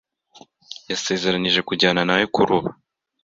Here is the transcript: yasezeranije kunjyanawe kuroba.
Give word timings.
yasezeranije 0.89 1.59
kunjyanawe 1.67 2.25
kuroba. 2.33 2.69